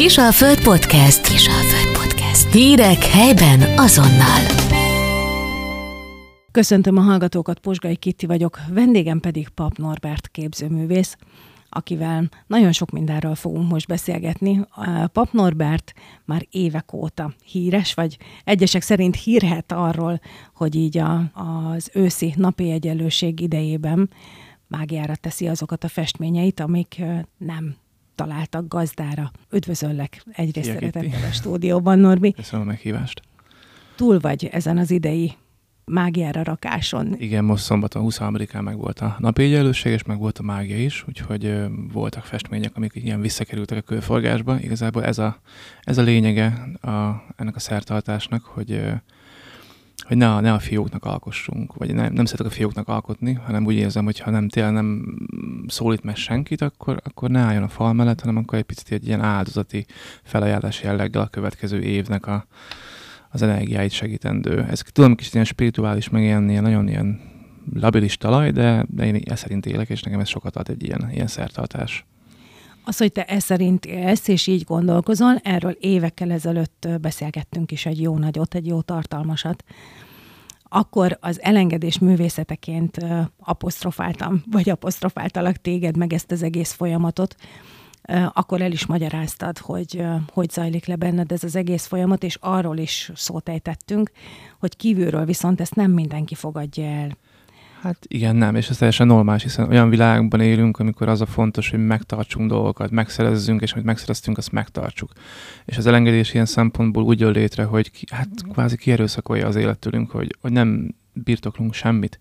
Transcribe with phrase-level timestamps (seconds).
[0.00, 1.28] Kisalföld Podcast.
[1.28, 2.52] Kisalföld Podcast.
[2.52, 4.40] Hírek helyben azonnal.
[6.50, 11.16] Köszöntöm a hallgatókat, Posgai Kitti vagyok, vendégem pedig Pap Norbert képzőművész,
[11.68, 14.60] akivel nagyon sok mindenről fogunk most beszélgetni.
[15.12, 15.92] Pap Norbert
[16.24, 20.20] már évek óta híres, vagy egyesek szerint hírhet arról,
[20.54, 24.10] hogy így a, az őszi napi egyenlőség idejében
[24.66, 27.02] mágiára teszi azokat a festményeit, amik
[27.38, 27.76] nem
[28.14, 29.30] találtak gazdára.
[29.50, 32.32] Üdvözöllek egyrészt Szia, szeretettel a stúdióban, Norbi.
[32.32, 33.22] Köszönöm a meghívást.
[33.96, 35.32] Túl vagy ezen az idei
[35.84, 37.14] mágiára rakáson.
[37.18, 41.04] Igen, most szombaton 23-án meg volt a napi egyenlőség, és meg volt a mágia is,
[41.08, 44.60] úgyhogy ö, voltak festmények, amik ilyen visszakerültek a körforgásba.
[44.60, 45.40] Igazából ez a,
[45.82, 46.46] ez a lényege
[46.80, 48.92] a, ennek a szertartásnak, hogy ö,
[50.10, 53.74] hogy ne ne a fióknak alkossunk, vagy nem, nem szeretek a fióknak alkotni, hanem úgy
[53.74, 55.16] érzem, hogy ha nem tényleg nem
[55.66, 59.06] szólít meg senkit, akkor, akkor ne álljon a fal mellett, hanem akkor egy picit egy
[59.06, 59.86] ilyen áldozati
[60.22, 62.46] felajánlás jelleggel a következő évnek a,
[63.28, 64.66] az energiáit segítendő.
[64.70, 67.20] Ez tudom, kicsit ilyen spirituális, meg ilyen, ilyen nagyon ilyen
[67.74, 71.08] labilis talaj, de, de én ezt szerint élek, és nekem ez sokat ad egy ilyen,
[71.12, 72.06] ilyen szertartás.
[72.90, 78.00] Az, hogy te ez szerint élsz, és így gondolkozol, erről évekkel ezelőtt beszélgettünk is egy
[78.00, 79.64] jó nagyot, egy jó tartalmasat.
[80.62, 82.96] Akkor az elengedés művészeteként
[83.38, 87.34] apostrofáltam, vagy apostrofáltalak téged meg ezt az egész folyamatot,
[88.32, 92.78] akkor el is magyaráztad, hogy hogy zajlik le benned ez az egész folyamat, és arról
[92.78, 94.10] is szót ejtettünk,
[94.58, 97.16] hogy kívülről viszont ezt nem mindenki fogadja el.
[97.82, 101.70] Hát igen, nem, és ez teljesen normális, hiszen olyan világban élünk, amikor az a fontos,
[101.70, 105.12] hogy megtartsunk dolgokat, megszerezzünk, és amit megszereztünk, azt megtartsuk.
[105.64, 110.10] És az elengedés ilyen szempontból úgy jön létre, hogy ki, hát kvázi kierőszakolja az életünk,
[110.10, 112.18] hogy, hogy nem birtoklunk semmit.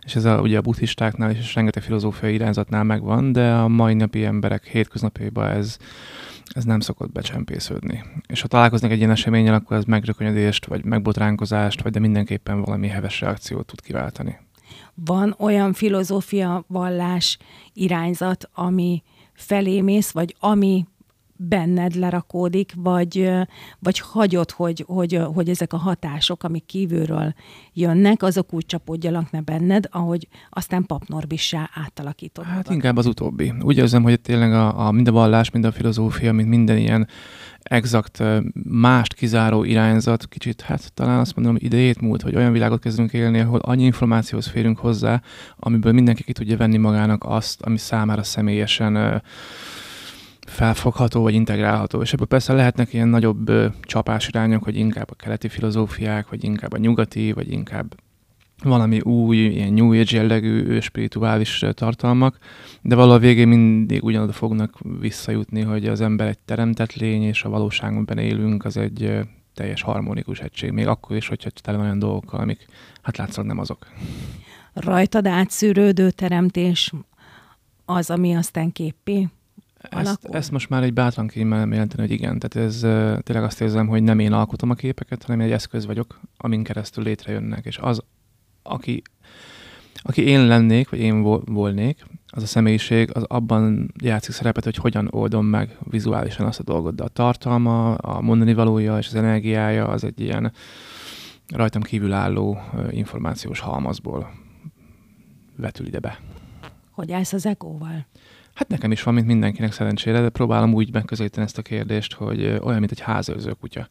[0.00, 3.94] És ez a, ugye a buddhistáknál is, és rengeteg filozófiai irányzatnál megvan, de a mai
[3.94, 5.76] napi emberek hétköznapjaiban ez,
[6.46, 8.04] ez nem szokott becsempésződni.
[8.26, 12.88] És ha találkoznak egy ilyen eseménnyel, akkor ez megrökönyödést, vagy megbotránkozást, vagy de mindenképpen valami
[12.88, 14.38] heves reakciót tud kiváltani.
[14.94, 17.38] Van olyan filozófia, vallás,
[17.72, 19.02] irányzat, ami
[19.32, 20.86] felé mész, vagy ami
[21.36, 23.30] benned lerakódik, vagy,
[23.78, 27.34] vagy hagyod, hogy, hogy, hogy ezek a hatások, amik kívülről
[27.72, 32.44] jönnek, azok úgy csapódjanak ne benned, ahogy aztán papnorbissá átalakítod.
[32.44, 33.52] Hát inkább az utóbbi.
[33.60, 37.08] Úgy érzem, hogy tényleg a, a mind a vallás, mind a filozófia, mint minden ilyen
[37.68, 38.22] exakt
[38.70, 43.40] mást kizáró irányzat, kicsit, hát talán azt mondom, idejét múlt, hogy olyan világot kezdünk élni,
[43.40, 45.22] ahol annyi információhoz férünk hozzá,
[45.56, 49.22] amiből mindenki ki tudja venni magának azt, ami számára személyesen
[50.46, 52.00] felfogható vagy integrálható.
[52.00, 53.52] És ebből persze lehetnek ilyen nagyobb
[53.82, 57.94] csapásirányok, hogy inkább a keleti filozófiák, vagy inkább a nyugati, vagy inkább
[58.62, 62.38] valami új, ilyen New Age jellegű spirituális tartalmak,
[62.82, 67.48] de valahol végén mindig ugyanoda fognak visszajutni, hogy az ember egy teremtett lény, és a
[67.48, 69.20] valóságban élünk, az egy
[69.54, 72.66] teljes harmonikus egység, még akkor is, hogyha tele van olyan dolgokkal, amik
[73.02, 73.86] hát látszólag nem azok.
[74.72, 76.92] Rajtad átszűrődő teremtés
[77.84, 79.28] az, ami aztán képpé
[79.78, 80.36] Ezt, alakul?
[80.36, 82.38] ezt most már egy bátran kímélem jelenteni, hogy igen.
[82.38, 82.78] Tehát ez
[83.22, 87.04] tényleg azt érzem, hogy nem én alkotom a képeket, hanem egy eszköz vagyok, amin keresztül
[87.04, 87.64] létrejönnek.
[87.64, 88.02] És az,
[88.68, 89.02] aki,
[90.02, 94.76] aki én lennék, vagy én vol- volnék, az a személyiség, az abban játszik szerepet, hogy
[94.76, 96.94] hogyan oldom meg vizuálisan azt a dolgot.
[96.94, 100.52] De a tartalma, a mondani valója és az energiája az egy ilyen
[101.48, 102.58] rajtam kívülálló
[102.90, 104.30] információs halmazból
[105.56, 106.20] vetül ide be.
[106.90, 108.06] hogy állsz az egóval.
[108.54, 112.44] Hát nekem is van, mint mindenkinek szerencsére, de próbálom úgy megközelíteni ezt a kérdést, hogy
[112.44, 113.88] olyan, mint egy házőrző kutya.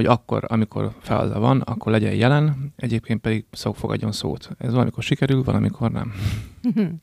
[0.00, 4.50] Hogy akkor, amikor feladata van, akkor legyen jelen, egyébként pedig szó fogadjon szót.
[4.58, 6.12] Ez valamikor sikerül, valamikor nem.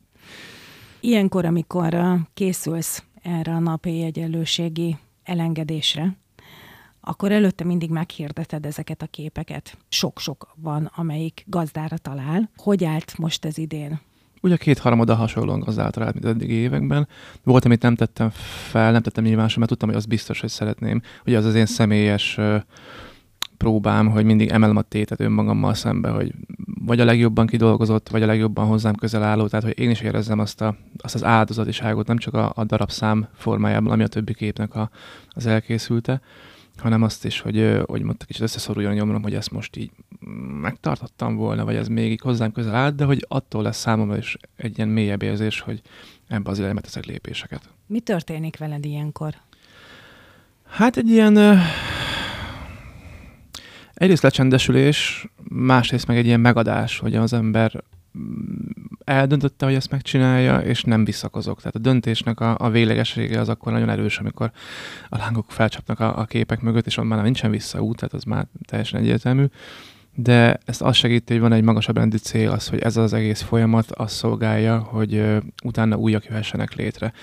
[0.99, 6.17] Ilyenkor, amikor uh, készülsz erre a napi egyenlőségi elengedésre,
[7.01, 9.77] akkor előtte mindig meghirdeted ezeket a képeket.
[9.89, 12.49] Sok-sok van, amelyik gazdára talál.
[12.55, 13.99] Hogy állt most ez idén?
[14.47, 17.07] Ugye két harmada hasonlóan gazdálta rá, mint eddigi években.
[17.43, 18.29] Volt, amit nem tettem
[18.69, 21.01] fel, nem tettem nyilvánosan, mert tudtam, hogy az biztos, hogy szeretném.
[21.25, 22.39] Ugye az az én személyes
[23.57, 26.33] próbám, hogy mindig emelem a tétet önmagammal szembe, hogy
[26.85, 30.39] vagy a legjobban kidolgozott, vagy a legjobban hozzám közel álló, tehát hogy én is érezzem
[30.39, 34.75] azt, a, azt az áldozatiságot, nem csak a, a darabszám formájában, ami a többi képnek
[34.75, 34.89] a,
[35.29, 36.21] az elkészülte,
[36.79, 39.91] hanem azt is, hogy, hogy mondta, kicsit összeszoruljon a nyomrom, hogy ezt most így
[40.61, 44.77] megtartottam volna, vagy ez még hozzám közel állt, de hogy attól lesz számomra is egy
[44.77, 45.81] ilyen mélyebb érzés, hogy
[46.27, 47.69] ebbe az irányba teszek lépéseket.
[47.87, 49.33] Mi történik veled ilyenkor?
[50.69, 51.35] Hát egy ilyen...
[51.35, 51.55] ö,
[53.93, 57.83] Egyrészt lecsendesülés, másrészt meg egy ilyen megadás, hogy az ember
[59.03, 61.57] eldöntötte, hogy ezt megcsinálja, és nem visszakozok.
[61.57, 64.51] Tehát a döntésnek a, a véglegessége az akkor nagyon erős, amikor
[65.09, 68.99] a lángok felcsapnak a, a képek mögött, és már nincsen visszaút, tehát az már teljesen
[68.99, 69.45] egyértelmű.
[70.15, 73.41] De ezt azt segíti, hogy van egy magasabb rendi cél, az, hogy ez az egész
[73.41, 75.23] folyamat azt szolgálja, hogy
[75.63, 77.13] utána újak jöhessenek létre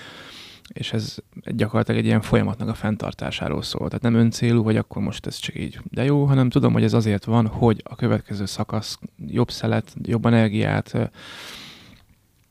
[0.73, 3.87] és ez gyakorlatilag egy ilyen folyamatnak a fenntartásáról szól.
[3.87, 6.93] Tehát nem öncélú, hogy akkor most ez csak így de jó, hanem tudom, hogy ez
[6.93, 11.11] azért van, hogy a következő szakasz jobb szelet, jobb energiát,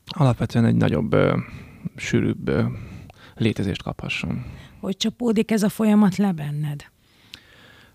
[0.07, 1.17] alapvetően egy nagyobb,
[1.97, 2.51] sűrűbb
[3.35, 4.45] létezést kaphasson.
[4.81, 6.93] Hogy csapódik ez a folyamat le benned?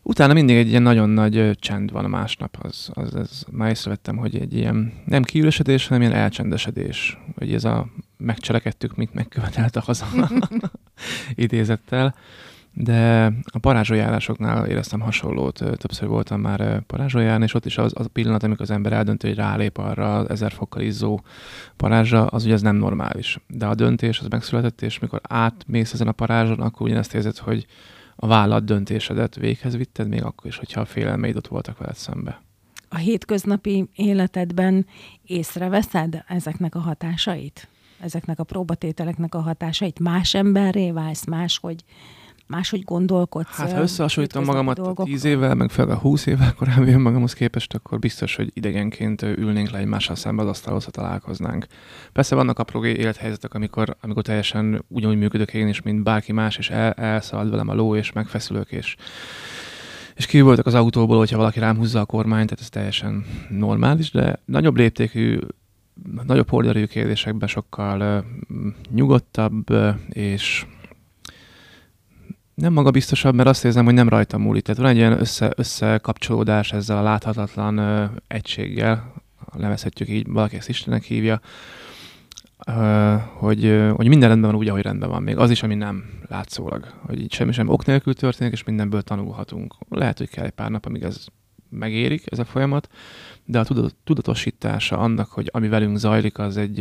[0.09, 4.17] Utána mindig egy ilyen nagyon nagy csend van a másnap, az, az, az már észrevettem,
[4.17, 7.17] hogy egy ilyen nem kiüresedés, hanem ilyen elcsendesedés.
[7.37, 10.07] Hogy ez a megcselekedtük, mint megkövetelt a haza
[11.35, 12.15] idézettel.
[12.73, 15.63] De a parázsoljárásoknál éreztem hasonlót.
[15.77, 19.27] Többször voltam már parázsoljárni, és ott is az, az a pillanat, amikor az ember eldöntő,
[19.27, 21.21] hogy rálép arra az ezer fokkal izzó
[21.77, 23.39] parázsra, az ugye ez nem normális.
[23.47, 27.65] De a döntés az megszületett, és mikor átmész ezen a parázson, akkor ugyanezt érzed, hogy
[28.21, 32.41] a vállalat döntésedet véghez vitted, még akkor is, hogyha a félelmeid ott voltak veled szembe.
[32.89, 34.85] A hétköznapi életedben
[35.23, 37.67] észreveszed ezeknek a hatásait?
[37.99, 39.99] Ezeknek a próbatételeknek a hatásait?
[39.99, 41.83] Más emberré válsz, máshogy
[42.49, 43.55] máshogy gondolkodsz.
[43.55, 45.05] Hát ha összehasonlítom magamat dolgok.
[45.05, 49.69] 10 évvel, meg fel a 20 évvel korábbi magamhoz képest, akkor biztos, hogy idegenként ülnénk
[49.69, 51.67] le egymással szembe az asztalhoz, ha találkoznánk.
[52.13, 56.69] Persze vannak apró élethelyzetek, amikor, amikor teljesen ugyanúgy működök én is, mint bárki más, és
[56.69, 58.95] el, elszalad velem a ló, és megfeszülök, és
[60.15, 64.11] és ki voltak az autóból, hogyha valaki rám húzza a kormányt, tehát ez teljesen normális,
[64.11, 65.39] de nagyobb léptékű,
[66.25, 68.55] nagyobb horderű kérdésekben sokkal uh,
[68.89, 70.65] nyugodtabb uh, és
[72.59, 74.63] nem magabiztosabb, mert azt érzem, hogy nem rajta múlik.
[74.63, 79.13] Tehát van egy ilyen össze, összekapcsolódás ezzel a láthatatlan ö, egységgel,
[79.57, 81.41] nevezhetjük így, valaki ezt Istennek hívja,
[82.67, 85.23] ö, hogy, ö, hogy minden rendben van úgy, ahogy rendben van.
[85.23, 86.93] Még az is, ami nem látszólag.
[87.05, 89.75] Hogy így semmi sem ok nélkül történik, és mindenből tanulhatunk.
[89.89, 91.25] Lehet, hogy kell egy pár nap, amíg ez
[91.69, 92.89] megérik, ez a folyamat,
[93.45, 93.65] de a
[94.03, 96.79] tudatosítása annak, hogy ami velünk zajlik, az egy,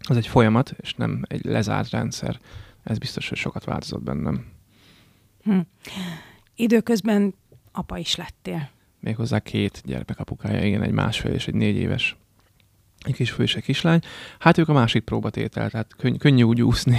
[0.00, 2.38] az egy folyamat, és nem egy lezárt rendszer.
[2.82, 4.54] Ez biztos, hogy sokat változott bennem.
[5.46, 5.58] Hm.
[6.54, 7.34] Időközben
[7.72, 8.68] apa is lettél.
[9.00, 12.16] Méghozzá két gyermekapukája, igen, egy másfél és egy négy éves
[13.06, 14.00] egy kisfő és egy kislány.
[14.38, 16.98] Hát ők a másik próbatétel, tehát könny- könnyű úgy úszni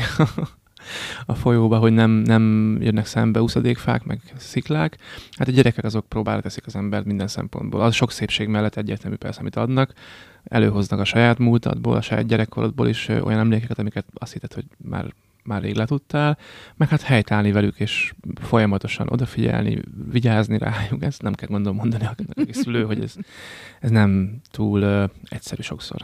[1.26, 4.98] a folyóba, hogy nem, nem jönnek szembe úszadékfák, meg sziklák.
[5.38, 7.82] Hát a gyerekek azok próbára teszik az embert minden szempontból.
[7.82, 9.94] Az sok szépség mellett egyértelmű persze, amit adnak.
[10.44, 15.14] Előhoznak a saját múltadból, a saját gyerekkorodból is olyan emlékeket, amiket azt hitted, hogy már
[15.48, 16.38] már rég letudtál,
[16.76, 22.16] meg hát helytállni velük, és folyamatosan odafigyelni, vigyázni rájuk, ezt nem kell gondolom mondani a
[22.52, 23.16] szülő, hogy ez,
[23.80, 26.02] ez nem túl uh, egyszerű sokszor.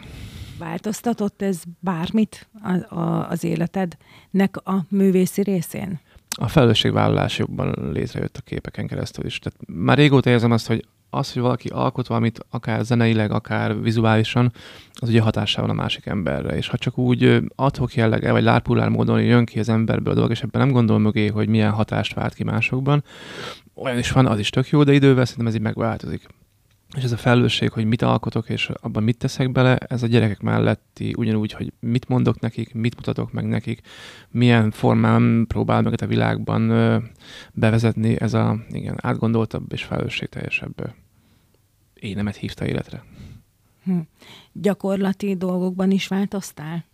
[0.58, 6.00] Változtatott ez bármit a, a, az életednek a művészi részén?
[6.36, 9.40] A felelősségvállalás jobban létrejött a képeken keresztül is.
[9.40, 14.52] Tehát már régóta érzem azt, hogy az, hogy valaki alkot valamit, akár zeneileg, akár vizuálisan,
[14.94, 16.56] az ugye hatással van a másik emberre.
[16.56, 20.32] És ha csak úgy adhok jelleg, vagy lárpullár módon jön ki az emberből a dolog,
[20.32, 23.04] és ebben nem gondol mögé, hogy milyen hatást vált ki másokban,
[23.76, 26.28] olyan is van, az is tök jó, de idővel szerintem ez így megváltozik.
[26.96, 30.42] És ez a felelősség, hogy mit alkotok, és abban mit teszek bele, ez a gyerekek
[30.42, 33.82] melletti ugyanúgy, hogy mit mondok nekik, mit mutatok meg nekik,
[34.30, 36.72] milyen formán próbál meg a világban
[37.54, 40.94] bevezetni, ez a igen, átgondoltabb és felelősségteljesebb
[42.04, 43.04] énemet hívta életre.
[43.84, 44.00] Hm.
[44.52, 46.86] Gyakorlati dolgokban is változtál?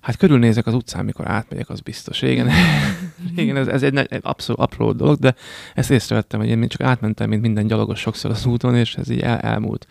[0.00, 2.22] Hát körülnézek az utcán, mikor átmegyek, az biztos.
[2.22, 2.50] Igen,
[3.36, 5.34] igen ez, ez egy, egy abszolút apró dolog, de
[5.74, 9.20] ezt észrevettem, hogy én csak átmentem, mint minden gyalogos sokszor az úton, és ez így
[9.20, 9.86] el, elmúlt.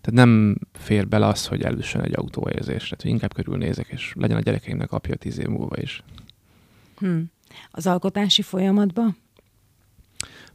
[0.00, 4.40] Tehát nem fér bele az, hogy elüssön egy autóérzés, tehát inkább körülnézek, és legyen a
[4.40, 6.02] gyerekeimnek apja tíz év múlva is.
[6.98, 7.18] Hm.
[7.70, 9.16] Az alkotási folyamatban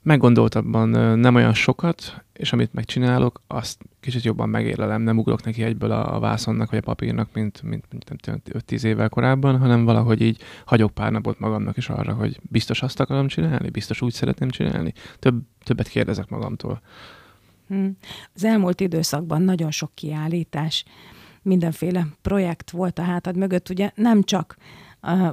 [0.01, 5.91] meggondoltabban nem olyan sokat, és amit megcsinálok, azt kicsit jobban megérlelem, nem ugrok neki egyből
[5.91, 10.91] a, vászonnak vagy a papírnak, mint, mint, mint 5-10 évvel korábban, hanem valahogy így hagyok
[10.91, 14.93] pár napot magamnak is arra, hogy biztos azt akarom csinálni, biztos úgy szeretném csinálni.
[15.19, 16.81] Több, többet kérdezek magamtól.
[17.67, 17.97] Hmm.
[18.33, 20.85] Az elmúlt időszakban nagyon sok kiállítás,
[21.41, 24.57] mindenféle projekt volt a hátad mögött, ugye nem csak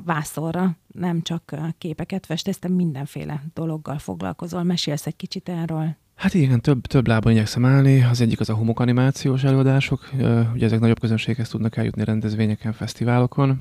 [0.05, 4.63] vászorra, nem csak képeket festeztem, mindenféle dologgal foglalkozol.
[4.63, 5.97] Mesélsz egy kicsit erről?
[6.15, 8.03] Hát igen, több, több lábon igyekszem állni.
[8.03, 10.11] Az egyik az a homokanimációs előadások.
[10.55, 13.61] Ugye ezek nagyobb közönséghez tudnak eljutni rendezvényeken, fesztiválokon.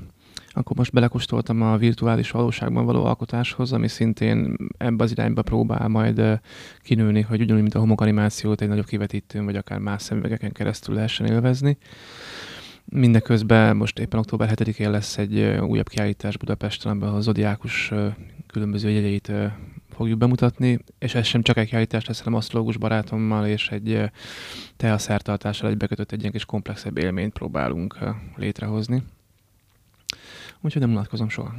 [0.50, 6.40] Akkor most belekóstoltam a virtuális valóságban való alkotáshoz, ami szintén ebbe az irányba próbál majd
[6.82, 11.26] kinőni, hogy ugyanúgy, mint a homokanimációt egy nagyobb kivetítőn, vagy akár más szemüvegeken keresztül lehessen
[11.26, 11.78] élvezni.
[12.88, 17.92] Mindeközben most éppen október 7-én lesz egy újabb kiállítás Budapesten, amiben a zodiákus
[18.46, 19.32] különböző jegyeit
[19.90, 24.10] fogjuk bemutatni, és ez sem csak egy kiállítás lesz, hanem asztrológus barátommal és egy
[24.76, 27.98] teaszertartással egybekötött egy ilyen kis komplexebb élményt próbálunk
[28.36, 29.02] létrehozni.
[30.60, 31.54] Úgyhogy nem unatkozom soha.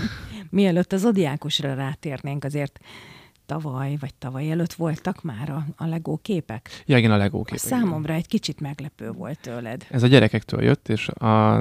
[0.50, 2.80] Mielőtt az zodiákusra rátérnénk, azért
[3.50, 6.82] tavaly, vagy tavaly előtt voltak már a, a Lego képek?
[6.86, 7.64] Ja, igen, a Lego képek.
[7.64, 9.86] A számomra egy kicsit meglepő volt tőled.
[9.90, 11.58] Ez a gyerekektől jött, és a,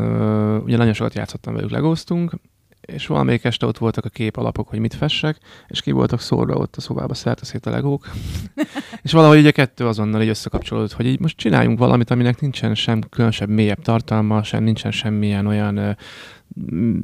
[0.64, 2.34] ugye nagyon sokat játszottam velük, legóztunk,
[2.82, 6.56] és valamelyik este ott voltak a kép alapok, hogy mit fessek, és ki voltak szórva
[6.56, 8.10] ott a szobába szerte szét a legók.
[9.04, 13.02] és valahogy ugye kettő azonnal így összekapcsolódott, hogy így most csináljunk valamit, aminek nincsen sem
[13.10, 15.98] különösebb, mélyebb tartalma, sem nincsen semmilyen olyan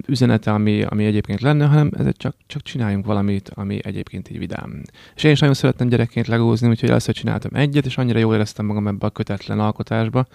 [0.08, 4.82] üzenete, ami, ami egyébként lenne, hanem ez csak, csak csináljunk valamit, ami egyébként így vidám.
[5.16, 8.66] És én is nagyon szerettem gyerekként legózni, úgyhogy először csináltam egyet, és annyira jól éreztem
[8.66, 10.26] magam ebbe a kötetlen alkotásba.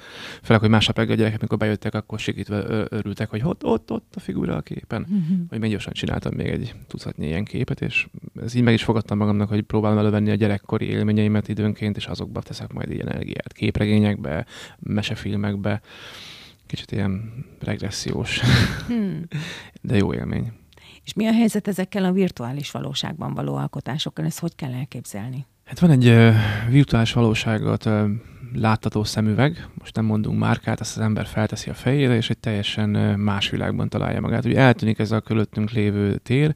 [0.42, 4.12] Főleg, hogy másnap reggel a gyerekek, mikor bejöttek, akkor sikítve örültek, hogy ott, ott, ott
[4.16, 5.06] a figura a képen.
[5.10, 5.42] Mm-hmm.
[5.48, 8.06] Hogy még gyorsan csináltam még egy tucatnyi ilyen képet, és
[8.42, 12.42] ez így meg is fogadtam magamnak, hogy próbálom elővenni a gyerekkori élményeimet időnként, és azokba
[12.42, 13.52] teszek majd ilyen energiát.
[13.52, 14.46] Képregényekbe,
[14.78, 15.80] mesefilmekbe
[16.70, 18.40] kicsit ilyen regressziós,
[18.86, 19.22] hmm.
[19.88, 20.52] de jó élmény.
[21.04, 24.24] És mi a helyzet ezekkel a virtuális valóságban való alkotásokkal?
[24.24, 25.46] Ezt hogy kell elképzelni?
[25.64, 26.34] Hát van egy uh,
[26.68, 28.10] virtuális valóságot uh,
[28.54, 32.96] láttató szemüveg, most nem mondunk márkát, azt az ember felteszi a fejére, és egy teljesen
[32.96, 34.44] uh, más világban találja magát.
[34.44, 36.54] Ugye eltűnik ez a körülöttünk lévő tér,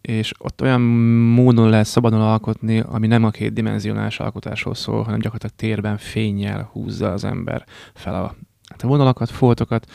[0.00, 5.56] és ott olyan módon lehet szabadon alkotni, ami nem a kétdimensionális alkotásról szól, hanem gyakorlatilag
[5.56, 8.34] térben fényjel húzza az ember fel a
[8.74, 9.90] hát a vonalakat, foltokat.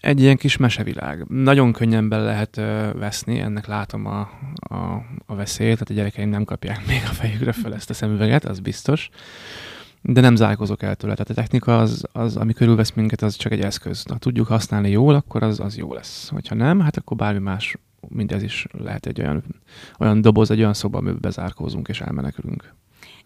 [0.00, 1.24] Egy ilyen kis mesevilág.
[1.28, 4.20] Nagyon könnyen bele lehet ö, veszni, ennek látom a,
[4.54, 4.76] a,
[5.26, 8.60] a veszélyt, tehát a gyerekeim nem kapják még a fejükre fel ezt a szemüveget, az
[8.60, 9.10] biztos.
[10.00, 11.12] De nem zárkozok el tőle.
[11.12, 14.04] Tehát a technika, az, az, ami körülvesz minket, az csak egy eszköz.
[14.08, 16.28] Ha tudjuk használni jól, akkor az, az jó lesz.
[16.28, 17.76] Hogyha nem, hát akkor bármi más,
[18.08, 19.44] mindez is lehet egy olyan,
[19.98, 22.74] olyan doboz, egy olyan szoba, amiben bezárkózunk és elmenekülünk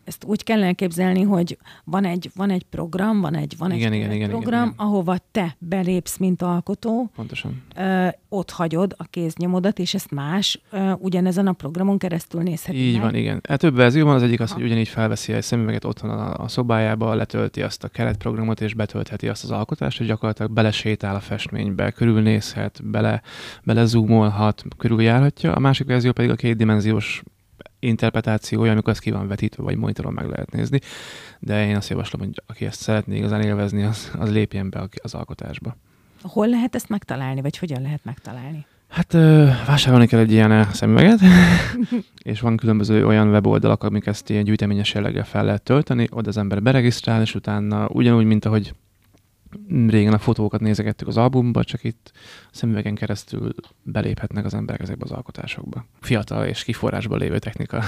[0.04, 3.98] ezt úgy kell elképzelni, hogy van egy, van egy program, van egy, van igen, egy
[3.98, 4.86] igen, igen, program, igen, igen.
[4.86, 7.10] ahova te belépsz, mint alkotó.
[7.14, 7.62] Pontosan.
[7.76, 12.92] Ö, ott hagyod a kéznyomodat, és ezt más ö, ugyanezen a programon keresztül nézheti Így
[12.92, 13.02] meg.
[13.02, 13.40] van, igen.
[13.48, 16.48] Hát több verzió van, az egyik az, hogy ugyanígy felveszi egy szemüveget otthon a, a
[16.48, 21.90] szobájába, letölti azt a keretprogramot, és betöltheti azt az alkotást, hogy gyakorlatilag belesétál a festménybe,
[21.90, 23.22] körülnézhet, bele,
[23.64, 25.54] bele zoomolhat, körüljárhatja.
[25.54, 27.22] A másik verzió pedig a kétdimenziós
[27.78, 30.80] interpretációja, amikor ez ki van vetítve, vagy monitoron meg lehet nézni.
[31.38, 35.14] De én azt javaslom, hogy aki ezt szeretné igazán élvezni, az, az lépjen be az
[35.14, 35.76] alkotásba.
[36.22, 38.66] Hol lehet ezt megtalálni, vagy hogyan lehet megtalálni?
[38.88, 39.12] Hát
[39.66, 41.20] vásárolni kell egy ilyen szemüveget,
[42.22, 46.36] és van különböző olyan weboldalak, amik ezt ilyen gyűjteményes jelleggel fel lehet tölteni, oda az
[46.36, 48.74] ember beregisztrál, és utána ugyanúgy, mint ahogy
[49.68, 52.12] régen a fotókat nézegettük az albumba, csak itt
[52.50, 55.86] szemüvegen keresztül beléphetnek az emberek ezekbe az alkotásokba.
[56.00, 57.82] Fiatal és kiforrásban lévő technika.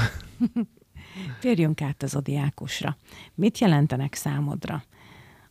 [1.41, 2.97] Térjünk át az odiákusra.
[3.35, 4.83] Mit jelentenek számodra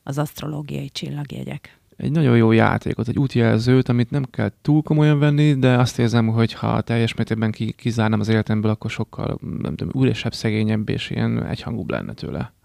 [0.03, 1.77] az asztrológiai csillagjegyek?
[1.97, 6.27] Egy nagyon jó játékot, egy útjelzőt, amit nem kell túl komolyan venni, de azt érzem,
[6.27, 11.45] hogy ha teljes mértékben kizárnám az életemből, akkor sokkal nem tudom, úrésebb, szegényebb és ilyen
[11.45, 12.55] egyhangúbb lenne tőle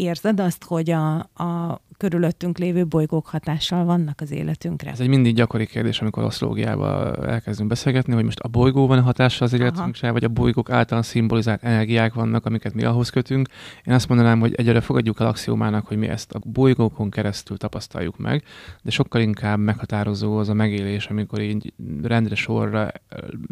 [0.00, 4.90] érzed azt, hogy a, a körülöttünk lévő bolygók hatással vannak az életünkre?
[4.90, 9.02] Ez egy mindig gyakori kérdés, amikor asztrológiával elkezdünk beszélgetni, hogy most a bolygó van a
[9.02, 13.48] hatással az életünkre, vagy a bolygók által szimbolizált energiák vannak, amiket mi ahhoz kötünk.
[13.84, 18.18] Én azt mondanám, hogy egyre fogadjuk el axiomának, hogy mi ezt a bolygókon keresztül tapasztaljuk
[18.18, 18.42] meg,
[18.82, 22.92] de sokkal inkább meghatározó az a megélés, amikor így rendre sorra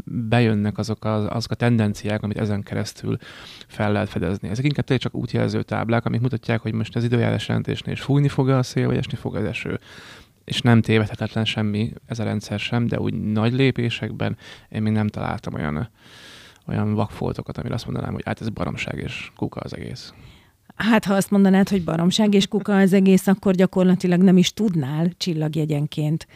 [0.04, 3.16] bejönnek azok, az, azok a tendenciák, amit ezen keresztül
[3.66, 4.48] fel lehet fedezni.
[4.48, 8.48] Ezek inkább csak útjelző táblák, amik mutatják, hogy most az időjárás jelentésnél is fújni fog
[8.48, 9.80] a szél, vagy esni fog az eső.
[10.44, 14.36] És nem tévedhetetlen semmi ez a rendszer sem, de úgy nagy lépésekben
[14.68, 15.88] én még nem találtam olyan,
[16.66, 20.12] olyan vakfoltokat, amire azt mondanám, hogy hát ez baromság és kuka az egész.
[20.76, 25.10] Hát, ha azt mondanád, hogy baromság és kuka az egész, akkor gyakorlatilag nem is tudnál
[25.16, 26.26] csillagjegyenként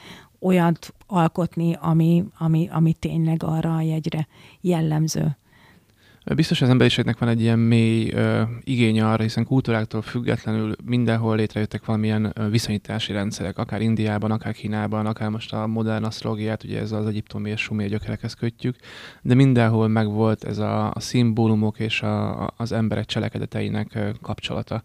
[0.41, 4.27] olyat alkotni, ami, ami, ami tényleg arra a jegyre
[4.61, 5.37] jellemző.
[6.25, 11.85] Biztos az emberiségnek van egy ilyen mély ö, igény arra, hiszen kultúráktól függetlenül mindenhol létrejöttek
[11.85, 16.93] valamilyen ö, viszonyítási rendszerek, akár Indiában, akár Kínában, akár most a modern asztrológiát, ugye ez
[16.93, 18.76] az egyiptomi és sumér gyökerekhez kötjük,
[19.23, 24.83] de mindenhol megvolt ez a, a szimbólumok és a, a, az emberek cselekedeteinek ö, kapcsolata.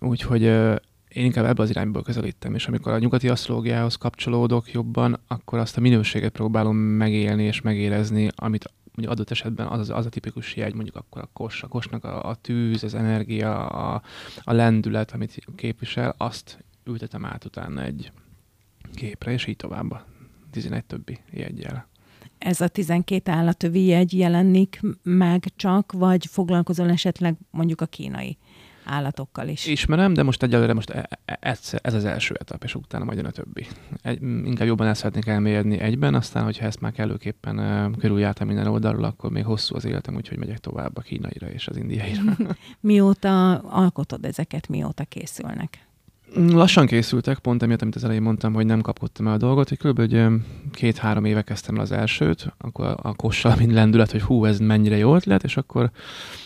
[0.00, 0.74] Úgyhogy ö,
[1.08, 5.76] én inkább ebbe az irányból közelítem, és amikor a nyugati asztrológiához kapcsolódok jobban, akkor azt
[5.76, 10.74] a minőséget próbálom megélni és megérezni, amit mondjuk adott esetben az, az a tipikus jegy,
[10.74, 14.02] mondjuk akkor a kos, a kosnak a, a tűz, az energia, a,
[14.42, 18.12] a lendület, amit képvisel, azt ültetem át utána egy
[18.94, 20.04] képre, és így tovább a
[20.50, 21.88] 11 többi jegyel.
[22.38, 28.38] Ez a 12 állatövi jegy jelenik meg csak, vagy foglalkozol esetleg mondjuk a kínai
[28.86, 29.66] állatokkal is?
[29.66, 33.16] Ismerem, de most egyelőre most e, e, ez, ez az első etap, és utána majd
[33.16, 33.66] jön a többi.
[34.02, 38.66] Egy, inkább jobban ezt szeretnék elmélyedni egyben, aztán, hogyha ezt már kellőképpen uh, körüljártam minden
[38.66, 42.22] oldalról, akkor még hosszú az életem, úgyhogy megyek tovább a kínaira és az indiaira.
[42.80, 45.85] mióta alkotod ezeket, mióta készülnek?
[46.34, 49.78] Lassan készültek, pont emiatt, amit az elején mondtam, hogy nem kapkodtam el a dolgot, hogy
[49.78, 50.16] kb.
[50.72, 54.96] két-három éve kezdtem el az elsőt, akkor a kossal mind lendület, hogy hú, ez mennyire
[54.96, 55.90] jó ötlet, és akkor,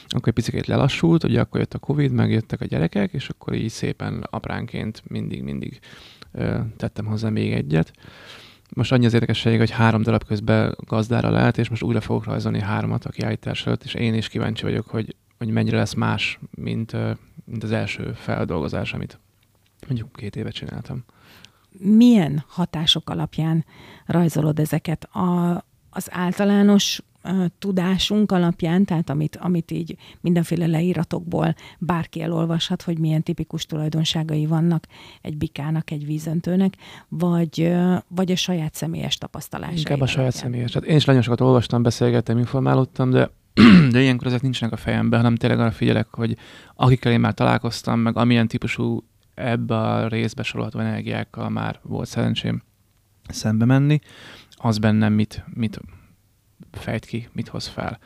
[0.06, 3.70] akkor egy picit lelassult, ugye akkor jött a Covid, megjöttek a gyerekek, és akkor így
[3.70, 5.80] szépen apránként mindig-mindig
[6.76, 7.92] tettem hozzá még egyet.
[8.75, 12.60] Most annyi az érdekesség, hogy három darab közben gazdára lehet, és most újra fogok rajzolni
[12.60, 16.96] háromat a kiállítás előtt, és én is kíváncsi vagyok, hogy, hogy mennyire lesz más, mint,
[17.44, 19.18] mint az első feldolgozás, amit
[19.87, 21.04] mondjuk két éve csináltam.
[21.78, 23.64] Milyen hatások alapján
[24.06, 25.04] rajzolod ezeket?
[25.04, 27.02] A, az általános
[27.58, 34.87] tudásunk alapján, tehát amit, amit így mindenféle leíratokból bárki elolvashat, hogy milyen tipikus tulajdonságai vannak
[35.20, 36.75] egy bikának, egy vízöntőnek,
[37.08, 37.72] vagy,
[38.08, 39.78] vagy a saját személyes tapasztalásai.
[39.78, 40.72] Inkább a saját személyes.
[40.72, 43.30] Hát én is nagyon sokat olvastam, beszélgettem, informálódtam, de
[43.92, 46.37] de ilyenkor ezek nincsenek a fejemben, hanem tényleg arra figyelek, hogy
[46.75, 49.04] akikkel én már találkoztam, meg amilyen típusú
[49.49, 52.62] ebbe a részbe sorolható energiákkal már volt szerencsém
[53.28, 54.00] szembe menni,
[54.50, 55.80] az bennem mit, mit
[56.70, 57.99] fejt ki, mit hoz fel.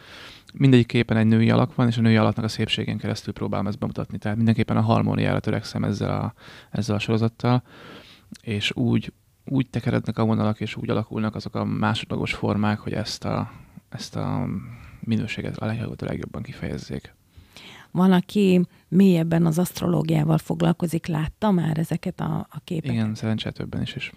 [0.54, 3.78] Mindegyik képen egy női alak van, és a női alaknak a szépségen keresztül próbálom ezt
[3.78, 4.18] bemutatni.
[4.18, 6.34] Tehát mindenképpen a harmóniára törekszem ezzel a,
[6.70, 7.62] ezzel a sorozattal,
[8.42, 9.12] és úgy,
[9.44, 13.50] úgy tekerednek a vonalak, és úgy alakulnak azok a másodlagos formák, hogy ezt a,
[13.88, 14.46] ezt a
[15.00, 15.66] minőséget a
[15.98, 17.14] legjobban kifejezzék
[17.94, 22.96] van, aki mélyebben az asztrológiával foglalkozik, látta már ezeket a, a képeket?
[22.96, 24.12] Igen, szerencsére többen is, és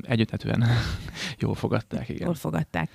[0.00, 0.64] együttetően
[1.38, 2.26] jól fogadták, igen.
[2.26, 2.90] Jól fogadták.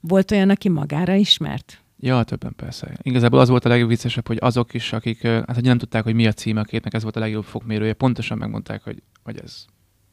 [0.00, 1.80] Volt olyan, aki magára ismert?
[2.00, 2.96] Ja, többen persze.
[3.02, 6.26] Igazából az volt a legviccesebb, hogy azok is, akik hát, hogy nem tudták, hogy mi
[6.26, 9.64] a címe a képnek, ez volt a legjobb fokmérője, pontosan megmondták, hogy, hogy ez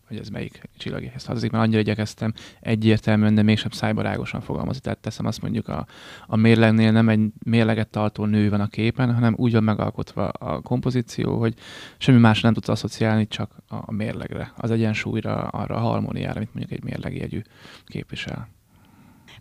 [0.08, 4.82] hogy ez melyik csillagéhez tartozik, mert annyira igyekeztem egyértelműen, de mégsem szájbarágosan fogalmazni.
[4.82, 5.86] Tehát teszem azt mondjuk a,
[6.28, 10.62] a mérlegnél nem egy mérleget tartó nő van a képen, hanem úgy van megalkotva a
[10.62, 11.54] kompozíció, hogy
[11.98, 16.80] semmi más nem tudsz asszociálni, csak a mérlegre, az egyensúlyra, arra a harmóniára, amit mondjuk
[16.80, 17.42] egy mérlegjegyű
[17.86, 18.48] képvisel.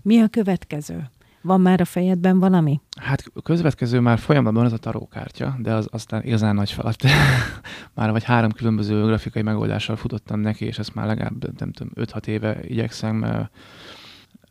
[0.03, 1.11] Mi a következő?
[1.43, 2.81] Van már a fejedben valami?
[3.01, 7.03] Hát közvetkező már folyamatban az a tarókártya, de az aztán igazán nagy feladat.
[7.95, 12.27] már vagy három különböző grafikai megoldással futottam neki, és ezt már legalább, nem tudom, 5-6
[12.27, 13.49] éve igyekszem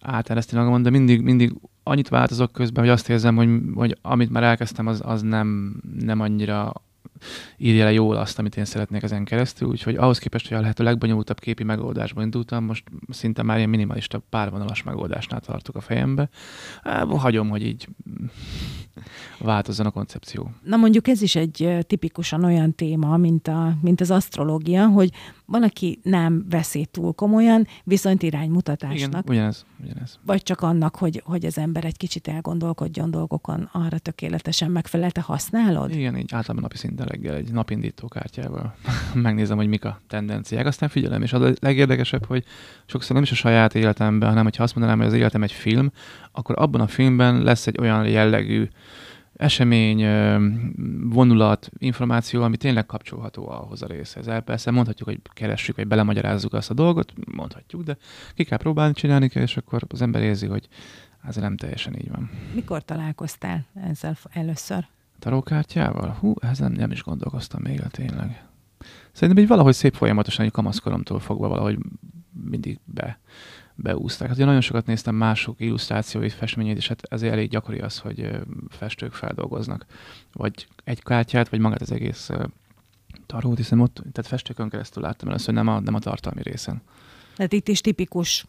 [0.01, 4.43] átereszteni magamon, de mindig, mindig annyit változok közben, hogy azt érzem, hogy, hogy amit már
[4.43, 6.73] elkezdtem, az, az nem, nem annyira
[7.57, 10.83] írja le jól azt, amit én szeretnék ezen keresztül, úgyhogy ahhoz képest, hogy a lehető
[10.83, 16.29] legbonyolultabb képi megoldásban indultam, most szinte már ilyen minimalista párvonalas megoldásnál tartok a fejembe.
[17.09, 17.87] Hagyom, hogy így
[19.39, 20.51] változzon a koncepció.
[20.63, 25.11] Na mondjuk ez is egy tipikusan olyan téma, mint, a, mint az asztrológia, hogy
[25.51, 29.09] van, aki nem veszi túl komolyan, viszont iránymutatásnak.
[29.09, 30.19] Igen, ugyanez, ugyanez.
[30.25, 35.11] Vagy csak annak, hogy, hogy az ember egy kicsit elgondolkodjon dolgokon, arra tökéletesen megfelel.
[35.11, 35.95] Te használod?
[35.95, 38.75] Igen, így általában napi szinten reggel egy napindító kártyával
[39.13, 42.43] megnézem, hogy mik a tendenciák, aztán figyelem, és az a legérdekesebb, hogy
[42.85, 45.91] sokszor nem is a saját életemben, hanem hogyha azt mondanám, hogy az életem egy film,
[46.31, 48.67] akkor abban a filmben lesz egy olyan jellegű
[49.33, 50.05] esemény,
[51.09, 54.27] vonulat, információ, ami tényleg kapcsolható ahhoz a részhez.
[54.27, 57.97] El persze mondhatjuk, hogy keressük, vagy belemagyarázzuk azt a dolgot, mondhatjuk, de
[58.33, 60.67] ki kell próbálni, csinálni kell, és akkor az ember érzi, hogy
[61.27, 62.29] ez nem teljesen így van.
[62.53, 64.87] Mikor találkoztál ezzel először?
[65.19, 66.17] Tarókártyával?
[66.19, 68.45] Hú, ezen nem is gondolkoztam még, tényleg.
[69.11, 71.77] Szerintem így valahogy szép folyamatosan, egy kamaszkoromtól fogva valahogy
[72.49, 73.19] mindig be,
[73.81, 74.27] beúzták.
[74.27, 78.29] Hát én nagyon sokat néztem mások illusztrációit, festményét, és hát ezért elég gyakori az, hogy
[78.69, 79.85] festők feldolgoznak.
[80.33, 82.29] Vagy egy kártyát, vagy magát az egész
[83.25, 86.81] tarót, hiszen ott, tehát festőkön keresztül láttam először, nem a, nem a tartalmi részen.
[87.35, 88.45] Tehát itt is tipikus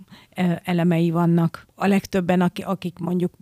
[0.65, 1.67] elemei vannak.
[1.75, 3.33] A legtöbben, akik mondjuk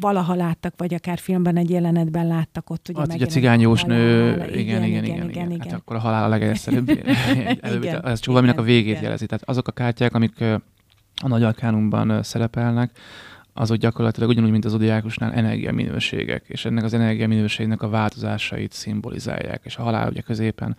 [0.00, 2.88] valaha láttak, vagy akár filmben egy jelenetben láttak ott.
[2.88, 5.60] Ugye, ott ugye cigányós nő, igen, igen, igen, igen, igen, igen.
[5.60, 6.88] Hát akkor a halál a legegyszerűbb.
[8.02, 9.02] ez csak valaminek a végét igen.
[9.02, 9.26] jelezi.
[9.26, 10.44] Tehát azok a kártyák, amik
[11.22, 12.98] a nagy arkánumban szerepelnek,
[13.52, 19.76] azok gyakorlatilag ugyanúgy, mint az odiákusnál energiaminőségek, és ennek az energiaminőségnek a változásait szimbolizálják, és
[19.76, 20.76] a halál ugye középen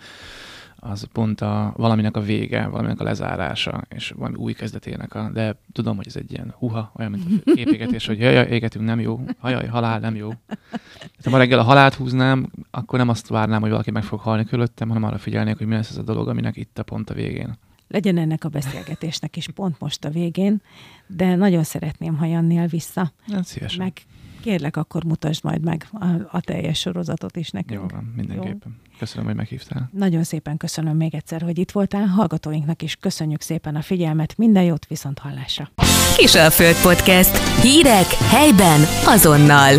[0.80, 5.56] az pont a, valaminek a vége, valaminek a lezárása, és valami új kezdetének a, de
[5.72, 9.00] tudom, hogy ez egy ilyen huha, olyan, mint a képégetés, hogy jaj, jaj, égetünk, nem
[9.00, 10.34] jó, hajaj, halál, nem jó.
[10.48, 14.20] Tehát, ha ma reggel a halált húznám, akkor nem azt várnám, hogy valaki meg fog
[14.20, 17.10] halni körülöttem, hanem arra figyelnék, hogy mi lesz ez a dolog, aminek itt a pont
[17.10, 17.58] a végén.
[17.88, 20.62] Legyen ennek a beszélgetésnek is pont most a végén,
[21.08, 23.12] de nagyon szeretném, ha jönnél vissza.
[23.32, 23.84] Hát szívesen.
[23.84, 23.94] Meg
[24.42, 27.82] kérlek, akkor mutasd majd meg a, a teljes sorozatot is nekünk.
[27.82, 28.60] Jó van, mindenképpen.
[28.66, 28.98] Jó?
[28.98, 29.90] Köszönöm, hogy meghívtál.
[29.94, 32.06] Nagyon szépen köszönöm még egyszer, hogy itt voltál.
[32.06, 34.38] Hallgatóinknak is köszönjük szépen a figyelmet.
[34.38, 35.72] Minden jót, viszont hallásra.
[36.18, 37.62] Kisalföld Podcast.
[37.62, 39.76] Hírek helyben azonnal.